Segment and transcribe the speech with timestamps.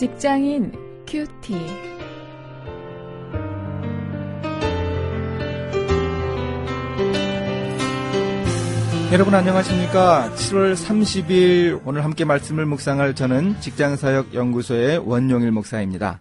[0.00, 0.72] 직장인
[1.06, 1.54] 큐티.
[9.12, 10.32] 여러분 안녕하십니까?
[10.34, 16.20] 7월 30일 오늘 함께 말씀을 묵상할 저는 직장사역 연구소의 원용일 목사입니다.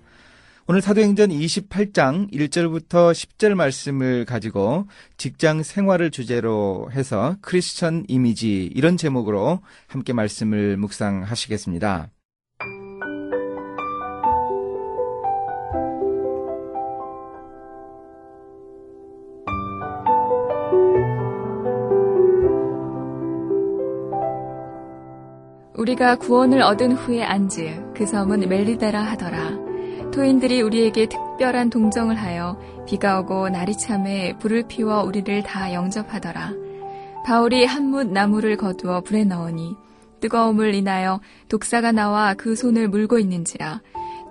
[0.67, 9.61] 오늘 사도행전 28장 1절부터 10절 말씀을 가지고 직장 생활을 주제로 해서 크리스천 이미지 이런 제목으로
[9.87, 12.09] 함께 말씀을 묵상하시겠습니다.
[25.79, 29.57] 우리가 구원을 얻은 후에 앉을 그 섬은 멜리다라 하더라.
[30.11, 36.51] 토인들이 우리에게 특별한 동정을 하여 비가 오고 날이 참에 불을 피워 우리를 다 영접하더라.
[37.25, 39.77] 바울이 한뭇 나무를 거두어 불에 넣으니
[40.19, 43.81] 뜨거움을 인하여 독사가 나와 그 손을 물고 있는지라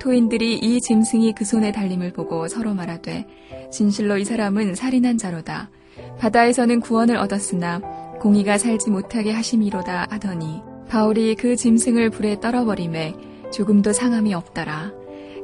[0.01, 3.27] 토인들이 이 짐승이 그 손에 달림을 보고 서로 말하되
[3.73, 5.71] 진실로 이 사람은 살인한 자로다.
[6.19, 7.81] 바다에서는 구원을 얻었으나
[8.21, 13.15] 공의가 살지 못하게 하심이로다 하더니 바울이 그 짐승을 불에 떨어버림에
[13.53, 14.93] 조금도 상함이 없더라.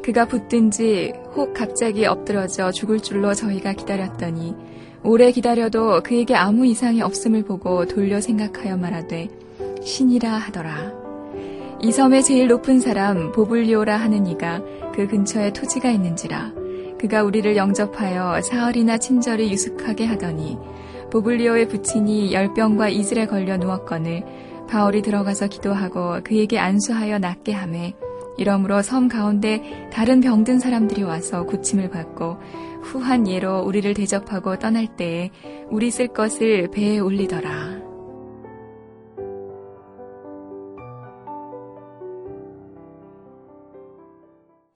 [0.03, 4.55] 그가 붙든지 혹 갑자기 엎드러져 죽을 줄로 저희가 기다렸더니
[5.03, 9.28] 오래 기다려도 그에게 아무 이상이 없음을 보고 돌려 생각하여 말하되
[9.83, 10.92] 신이라 하더라.
[11.83, 14.62] 이 섬의 제일 높은 사람 보블리오라 하는 이가
[14.95, 16.53] 그 근처에 토지가 있는지라
[16.98, 20.56] 그가 우리를 영접하여 사흘이나 친절히 유숙하게 하더니
[21.11, 24.25] 보블리오의 부친이 열병과 이슬에 걸려 누웠거늘
[24.69, 27.95] 바울이 들어가서 기도하고 그에게 안수하여 낫게 하매
[28.37, 32.39] 이러므로 섬 가운데 다른 병든 사람들이 와서 고침을 받고
[32.83, 35.31] 후한 예로 우리를 대접하고 떠날 때에
[35.70, 37.83] 우리 쓸 것을 배에 올리더라.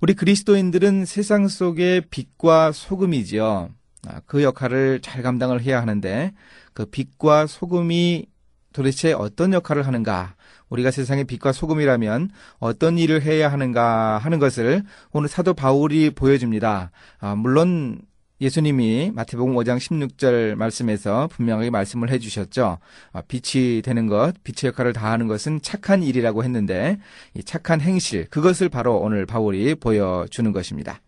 [0.00, 3.70] 우리 그리스도인들은 세상 속의 빛과 소금이지요.
[4.06, 6.32] 아, 그 역할을 잘 감당을 해야 하는데
[6.72, 8.26] 그 빛과 소금이
[8.72, 10.34] 도대체 어떤 역할을 하는가?
[10.68, 16.90] 우리가 세상의 빛과 소금이라면 어떤 일을 해야 하는가 하는 것을 오늘 사도 바울이 보여줍니다.
[17.20, 18.00] 아, 물론
[18.40, 22.78] 예수님이 마태복음 5장 16절 말씀에서 분명하게 말씀을 해주셨죠.
[23.12, 26.98] 아, 빛이 되는 것, 빛의 역할을 다하는 것은 착한 일이라고 했는데
[27.34, 31.00] 이 착한 행실 그것을 바로 오늘 바울이 보여주는 것입니다.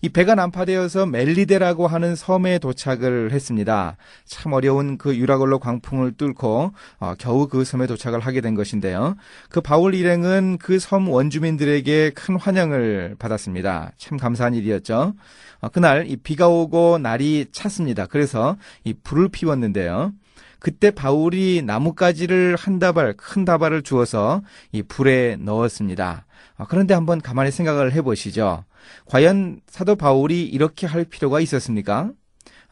[0.00, 3.96] 이 배가 난파되어서 멜리데라고 하는 섬에 도착을 했습니다.
[4.24, 9.16] 참 어려운 그 유라걸로 광풍을 뚫고 어, 겨우 그 섬에 도착을 하게 된 것인데요.
[9.48, 13.92] 그 바울 일행은 그 섬 원주민들에게 큰 환영을 받았습니다.
[13.96, 15.14] 참 감사한 일이었죠.
[15.60, 18.06] 어, 그날 이 비가 오고 날이 찼습니다.
[18.06, 20.12] 그래서 이 불을 피웠는데요.
[20.60, 24.42] 그때 바울이 나뭇가지를 한 다발, 큰 다발을 주어서
[24.72, 26.26] 이 불에 넣었습니다.
[26.56, 28.64] 어, 그런데 한번 가만히 생각을 해보시죠.
[29.06, 32.10] 과연 사도 바울이 이렇게 할 필요가 있었습니까?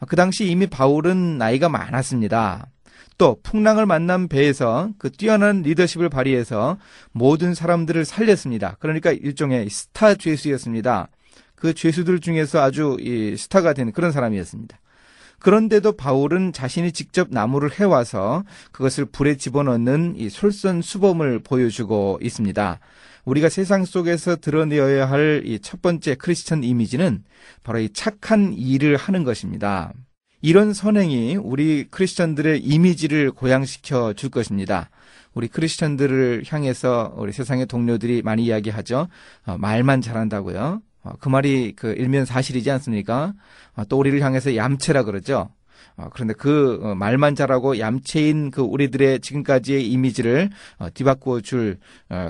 [0.07, 2.67] 그 당시 이미 바울은 나이가 많았습니다.
[3.17, 6.77] 또 풍랑을 만난 배에서 그 뛰어난 리더십을 발휘해서
[7.11, 8.77] 모든 사람들을 살렸습니다.
[8.79, 11.09] 그러니까 일종의 스타 죄수였습니다.
[11.55, 14.77] 그 죄수들 중에서 아주 이 스타가 된 그런 사람이었습니다.
[15.47, 18.43] 그런데도 바울은 자신이 직접 나무를 해와서
[18.73, 22.79] 그것을 불에 집어넣는 이 솔선수범을 보여주고 있습니다.
[23.23, 27.23] 우리가 세상 속에서 드러내어야 할 이 첫 번째 크리스천 이미지는
[27.63, 29.93] 바로 이 착한 일을 하는 것입니다.
[30.41, 34.89] 이런 선행이 우리 크리스천들의 이미지를 고양시켜 줄 것입니다.
[35.33, 39.07] 우리 크리스천들을 향해서 우리 세상의 동료들이 많이 이야기하죠.
[39.45, 40.81] 어, 말만 잘한다고요.
[41.07, 43.33] 어, 그 말이 그 일면 사실이지 않습니까?
[43.75, 45.49] 어, 또 우리를 향해서 얌체라 그러죠.
[45.95, 51.79] 어, 그런데 그 어, 말만 잘하고 얌체인 그 우리들의 지금까지의 이미지를 어, 뒤바꾸어 줄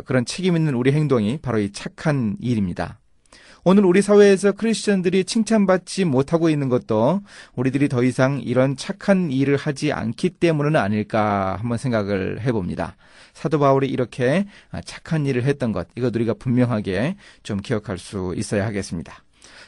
[0.05, 2.99] 그런 책임 있는 우리 행동이 바로 이 착한 일입니다.
[3.69, 7.19] 오늘 우리 사회에서 크리스천들이 칭찬받지 못하고 있는 것도
[7.53, 12.95] 우리들이 더 이상 이런 착한 일을 하지 않기 때문은 아닐까 한번 생각을 해봅니다.
[13.33, 14.45] 사도 바울이 이렇게
[14.85, 19.21] 착한 일을 했던 것, 이것 우리가 분명하게 좀 기억할 수 있어야 하겠습니다.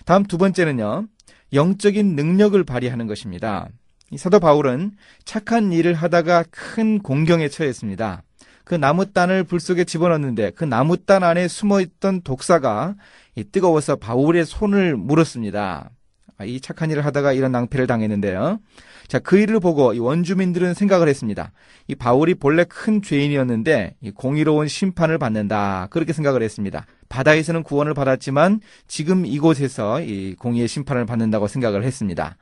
[0.05, 1.05] 다음 두 번째는요,
[1.51, 3.67] 영적인 능력을 발휘하는 것입니다.
[4.15, 4.91] 사도 바울은
[5.25, 8.23] 착한 일을 하다가 큰 공경에 처했습니다.
[8.69, 12.93] 그 나무단을 불 속에 집어넣는데 그 나무단 안에 숨어 있던 독사가
[13.51, 15.89] 뜨거워서 바울의 손을 물었습니다.
[16.37, 18.59] 아, 이 착한 일을 하다가 이런 낭패를 당했는데요.
[19.07, 21.51] 자, 그 일을 보고 이 원주민들은 생각을 했습니다.
[21.87, 25.87] 이 바울이 본래 큰 죄인이었는데 이 공의로운 심판을 받는다.
[25.89, 26.85] 그렇게 생각을 했습니다.
[27.09, 32.37] 바다에서는 구원을 받았지만 지금 이곳에서 이 공의의 심판을 받는다고 생각을 했습니다.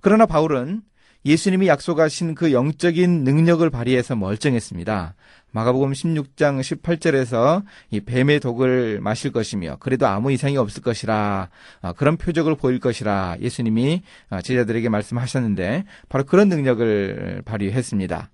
[0.00, 0.82] 그러나 바울은
[1.24, 5.14] 예수님이 약속하신 그 영적인 능력을 발휘해서 멀쩡했습니다.
[5.52, 11.50] 마가복음 16장 18절에서 이 뱀의 독을 마실 것이며 그래도 아무 이상이 없을 것이라
[11.82, 18.30] 어, 그런 표적을 보일 것이라 예수님이 어, 제자들에게 말씀하셨는데 바로 그런 능력을 발휘했습니다.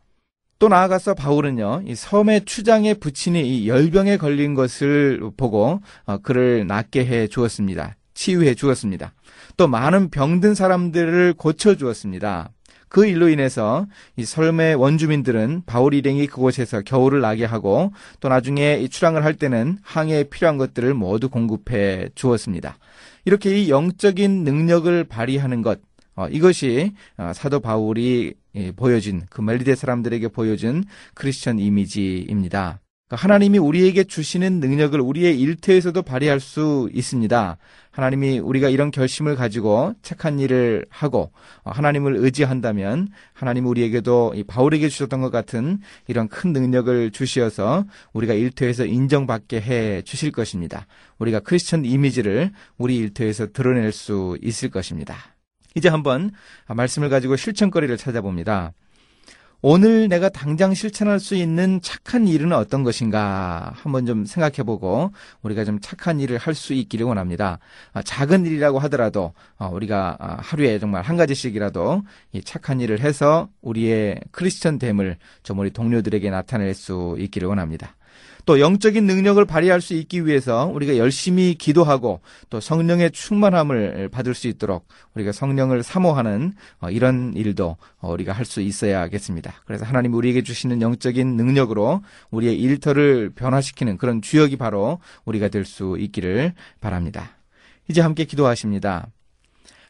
[0.59, 7.05] 또 나아가서 바울은요, 이 섬의 추장에 붙이는 이 열병에 걸린 것을 보고 어, 그를 낫게
[7.05, 7.97] 해 주었습니다.
[8.15, 9.13] 치유해 주었습니다.
[9.59, 12.51] 또 많은 병든 사람들을 고쳐 주었습니다.
[12.97, 18.89] 그 일로 인해서 이 설의 원주민들은 바울 일행이 그곳에서 겨울을 나게 하고 또 나중에 이
[18.89, 22.79] 출항을 할 때는 항해에 필요한 것들을 모두 공급해 주었습니다.
[23.27, 25.79] 이렇게 이 영적인 능력을 발휘하는 것,
[26.15, 30.83] 어, 이것이 어, 사도 바울이 예, 보여진 그 멜리데 사람들에게 보여준
[31.13, 32.81] 크리스천 이미지입니다.
[33.09, 37.57] 그러니까 하나님이 우리에게 주시는 능력을 우리의 일터에서도 발휘할 수 있습니다.
[37.93, 41.31] 하나님이 우리가 이런 결심을 가지고 착한 일을 하고
[41.63, 48.85] 어, 하나님을 의지한다면 하나님 우리에게도 바울에게 주셨던 것 같은 이런 큰 능력을 주시어서 우리가 일터에서
[48.85, 50.87] 인정받게 해 주실 것입니다.
[51.19, 55.17] 우리가 크리스천 이미지를 우리 일터에서 드러낼 수 있을 것입니다.
[55.77, 56.33] 이제 한번
[56.67, 58.73] 말씀을 가지고 실천거리를 찾아봅니다.
[59.63, 65.13] 오늘 내가 당장 실천할 수 있는 착한 일은 어떤 것인가 한번 좀 생각해 보고
[65.43, 67.59] 우리가 좀 착한 일을 할 수 있기를 원합니다.
[67.93, 73.49] 아, 작은 일이라고 하더라도 어, 우리가 아, 하루에 정말 한 가지씩이라도 이 착한 일을 해서
[73.61, 77.95] 우리의 크리스천 됨을 좀 우리 동료들에게 나타낼 수 있기를 원합니다.
[78.47, 84.47] 또 영적인 능력을 발휘할 수 있기 위해서 우리가 열심히 기도하고 또 성령의 충만함을 받을 수
[84.49, 89.55] 있도록 우리가 성령을 사모하는 어, 이런 일도 어, 우리가 할 수 있어야겠습니다.
[89.67, 95.97] 그래서 하나님 우리에게 주시는 영적인 능력으로 우리의 일터를 변화시키는 그런 주역이 바로 우리가 될 수
[95.99, 97.31] 있기를 바랍니다.
[97.89, 99.09] 이제 함께 기도하십니다.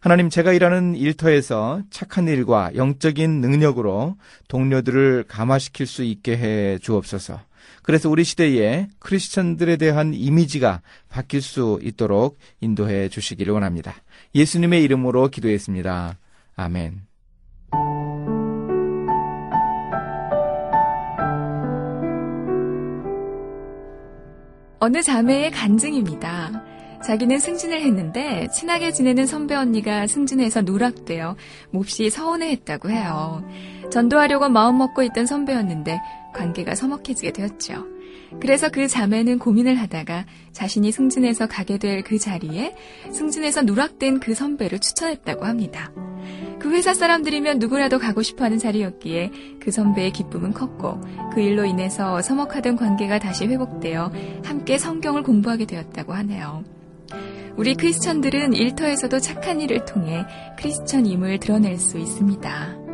[0.06, 4.14] 하나님 제가 일하는 일터에서 착한 일과 영적인 능력으로
[4.46, 7.40] 동료들을 감화시킬 수 있게 해 주옵소서.
[7.82, 13.96] 그래서 우리 시대에 크리스천들에 대한 이미지가 바뀔 수 있도록 인도해 주시기를 원합니다.
[14.32, 16.18] 예수님의 이름으로 기도했습니다.
[16.54, 17.00] 아멘.
[24.78, 26.75] 어느 자매의 간증입니다.
[27.04, 31.36] 자기는 승진을 했는데 친하게 지내는 선배 언니가 승진해서 누락되어
[31.70, 33.44] 몹시 서운해했다고 해요.
[33.90, 36.00] 전도하려고 마음먹고 있던 선배였는데
[36.34, 37.86] 관계가 서먹해지게 되었죠.
[38.40, 42.74] 그래서 그 자매는 고민을 하다가 자신이 승진해서 가게 될 그 자리에
[43.10, 45.92] 승진해서 누락된 그 선배를 추천했다고 합니다.
[46.58, 51.00] 그 회사 사람들이면 누구라도 가고 싶어 하는 자리였기에 그 선배의 기쁨은 컸고
[51.32, 54.12] 그 일로 인해서 서먹하던 관계가 다시 회복되어
[54.44, 56.64] 함께 성경을 공부하게 되었다고 하네요.
[57.56, 60.24] 우리 크리스천들은 일터에서도 착한 일을 통해
[60.58, 62.85] 크리스천임을 드러낼 수 있습니다.